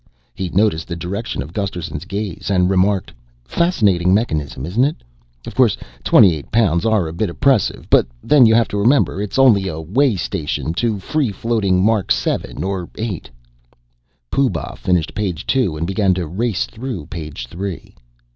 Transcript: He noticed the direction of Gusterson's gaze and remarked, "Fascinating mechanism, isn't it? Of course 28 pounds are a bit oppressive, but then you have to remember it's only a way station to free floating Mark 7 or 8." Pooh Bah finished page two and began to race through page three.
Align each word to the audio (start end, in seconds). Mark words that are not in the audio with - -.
He 0.33 0.49
noticed 0.49 0.87
the 0.87 0.95
direction 0.95 1.43
of 1.43 1.53
Gusterson's 1.53 2.05
gaze 2.05 2.49
and 2.49 2.71
remarked, 2.71 3.13
"Fascinating 3.43 4.15
mechanism, 4.15 4.65
isn't 4.65 4.83
it? 4.83 4.95
Of 5.45 5.53
course 5.53 5.77
28 6.03 6.51
pounds 6.51 6.87
are 6.87 7.07
a 7.07 7.13
bit 7.13 7.29
oppressive, 7.29 7.85
but 7.87 8.07
then 8.23 8.47
you 8.47 8.55
have 8.55 8.67
to 8.69 8.79
remember 8.79 9.21
it's 9.21 9.37
only 9.37 9.67
a 9.67 9.79
way 9.79 10.15
station 10.15 10.73
to 10.73 10.97
free 10.97 11.31
floating 11.31 11.83
Mark 11.83 12.11
7 12.11 12.63
or 12.63 12.89
8." 12.97 13.29
Pooh 14.31 14.49
Bah 14.49 14.73
finished 14.73 15.13
page 15.13 15.45
two 15.45 15.77
and 15.77 15.85
began 15.85 16.15
to 16.15 16.25
race 16.25 16.65
through 16.65 17.05
page 17.05 17.45
three. 17.45 17.93